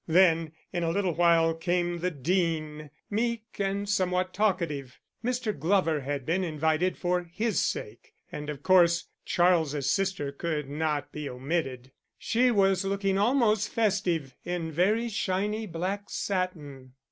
[0.07, 5.55] Then, in a little while, came the Dean, meek and somewhat talkative; Mr.
[5.55, 11.29] Glover had been invited for his sake, and of course Charles' sister could not be
[11.29, 11.91] omitted.
[12.17, 16.93] She was looking almost festive in very shiny black satin.